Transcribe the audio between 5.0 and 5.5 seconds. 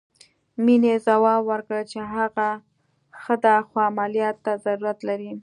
لري.